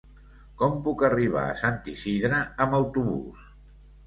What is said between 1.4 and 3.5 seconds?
a Sant Isidre amb autobús?